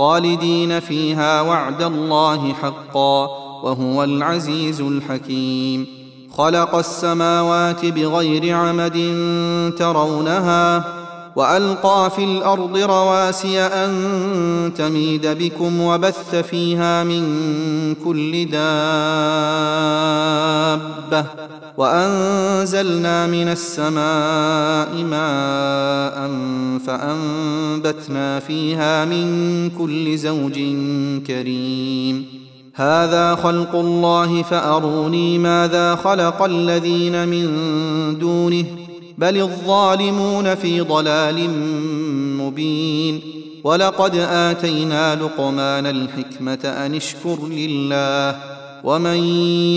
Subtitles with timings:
[0.00, 3.26] خالدين فيها وعد الله حقا
[3.62, 5.86] وهو العزيز الحكيم.
[6.36, 8.92] خلق السماوات بغير عمد
[9.78, 10.84] ترونها
[11.40, 13.92] وألقى في الأرض رواسي أن
[14.76, 17.24] تميد بكم وبث فيها من
[18.04, 18.60] كل دابة
[21.76, 26.30] وأنزلنا من السماء ماء
[26.86, 30.58] فأنبتنا فيها من كل زوج
[31.26, 32.26] كريم.
[32.74, 37.48] هذا خلق الله فأروني ماذا خلق الذين من
[38.18, 38.64] دونه
[39.20, 41.50] بل الظالمون في ضلال
[42.40, 43.20] مبين.
[43.64, 48.36] ولقد آتينا لقمان الحكمة أن اشكر لله
[48.84, 49.16] ومن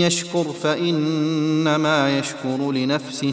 [0.00, 3.32] يشكر فإنما يشكر لنفسه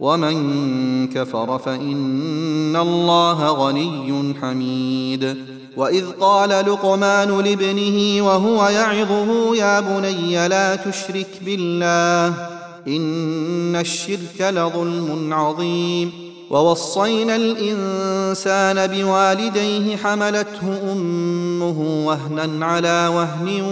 [0.00, 5.36] ومن كفر فإن الله غني حميد.
[5.76, 16.30] وإذ قال لقمان لابنه وهو يعظه يا بني لا تشرك بالله إن الشرك لظلم عظيم.
[16.50, 23.62] ووصينا الإنسان بوالديه حملته أمه وهنا على وهن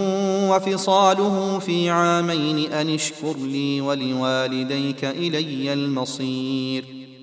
[0.50, 6.97] وفصاله في عامين أن اشكر لي ولوالديك إلي المصير.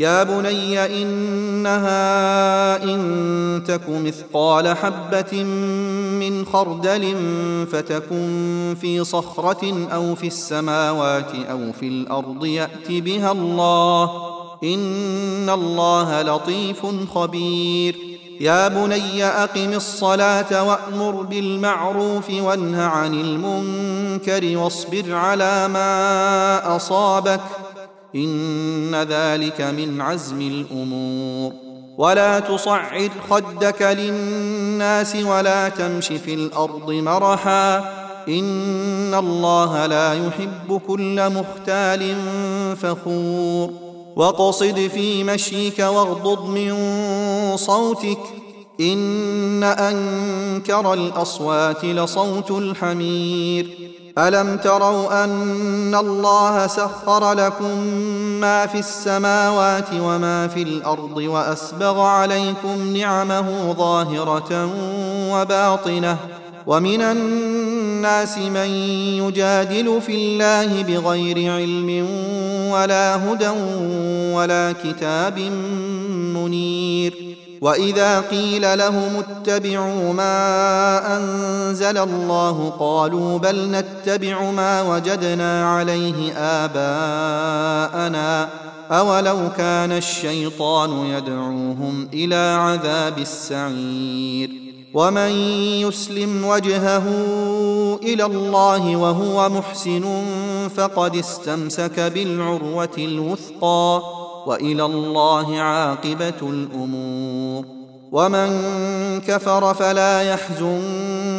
[0.00, 5.44] يا بني إنها إن تك مثقال حبة
[6.20, 7.16] من خردل
[7.72, 14.10] فتكن في صخرة أو في السماوات أو في الأرض يأت بها الله.
[14.64, 17.96] إن الله لطيف خبير.
[18.40, 27.40] يا بني أقم الصلاة وأمر بالمعروف وانه عن المنكر واصبر على ما أصابك.
[28.14, 31.52] إن ذلك من عزم الأمور.
[31.98, 37.78] ولا تصعر خدك للناس ولا تمش في الأرض مرحا.
[38.28, 42.16] إن الله لا يحب كل مختال
[42.76, 43.70] فخور.
[44.16, 46.76] واقصد في مشيك واغضض من
[47.56, 48.18] صوتك.
[48.80, 53.66] إن أنكر الأصوات لصوت الحمير.
[54.28, 57.78] ألم تروا أن الله سخر لكم
[58.40, 64.70] ما في السماوات وما في الأرض وأسبغ عليكم نعمه ظاهرة
[65.32, 66.16] وباطنة
[66.66, 68.68] ومن الناس من
[69.24, 72.06] يجادل في الله بغير علم
[72.70, 73.48] ولا هدى
[74.34, 75.38] ولا كتاب
[76.34, 81.16] منير وإذا قيل لهم اتبعوا ما
[81.80, 88.08] أنزل الله قالوا بل نتبع ما وجدنا عليه آباءنا
[88.90, 94.50] أولو كان الشيطان يدعوهم إلى عذاب السعير
[94.94, 95.30] ومن
[95.80, 97.04] يسلم وجهه
[98.02, 100.22] إلى الله وهو محسن
[100.76, 104.02] فقد استمسك بالعروة الوثقى
[104.46, 107.64] وإلى الله عاقبة الأمور
[108.12, 108.50] ومن
[109.20, 110.22] كفر فلا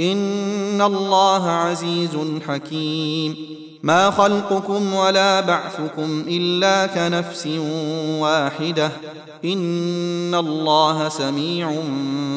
[0.00, 2.10] إن الله عزيز
[2.48, 3.36] حكيم.
[3.82, 7.46] ما خلقكم ولا بعثكم إلا كنفس
[8.20, 8.90] واحدة.
[9.44, 11.72] إن الله سميع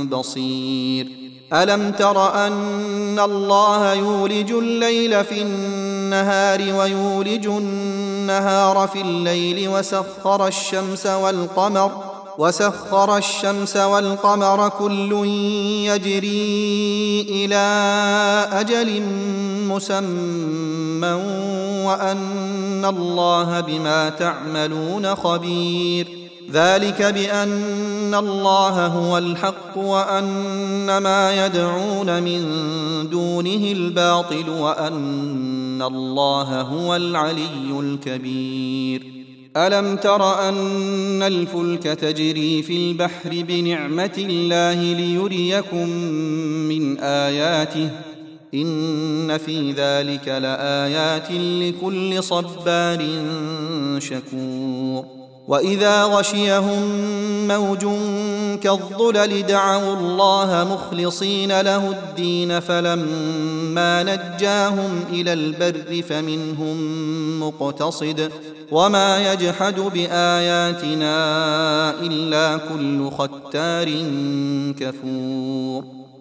[0.04, 1.08] بصير.
[1.54, 12.09] ألم تر أن الله يولج الليل في النهار ويولج النهار في الليل وسخر الشمس والقمر
[12.39, 15.12] وسخر الشمس والقمر كل
[15.86, 17.65] يجري إلى
[18.51, 19.01] أجل
[19.68, 21.13] مسمى
[21.86, 26.07] وأن الله بما تعملون خبير.
[26.51, 32.41] ذلك بأن الله هو الحق وأن ما يدعون من
[33.09, 39.19] دونه الباطل وأن الله هو العلي الكبير.
[39.57, 45.90] ألم تر أن الفلك تجري في البحر بنعمة الله ليريكم
[46.69, 48.09] من آياته؟
[48.54, 53.06] إن في ذلك لآيات لكل صبار
[54.00, 55.06] شكور.
[55.48, 56.81] وإذا غشيهم
[57.48, 57.86] موج
[58.62, 66.78] كالظلل دعوا الله مخلصين له الدين فلما نجاهم إلى البر فمنهم
[67.40, 68.31] مقتصد.
[68.72, 71.16] وما يجحد بآياتنا
[72.01, 73.90] إلا كل ختار
[74.80, 75.84] كفور.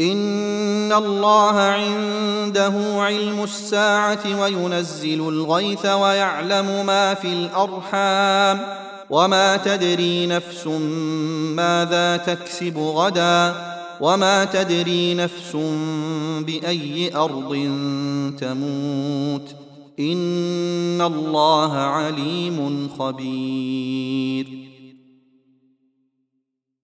[0.00, 8.60] إن الله عنده علم الساعة وينزل الغيث ويعلم ما في الأرحام
[9.10, 10.66] وما تدري نفس
[11.56, 13.54] ماذا تكسب غدا
[14.00, 15.56] وما تدري نفس
[16.40, 17.52] بأي أرض
[18.40, 19.54] تموت
[20.00, 24.69] إن الله عليم خبير